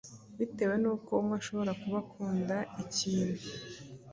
[0.37, 3.41] bitewe nuko umwe ashobora kuba akunda ikintu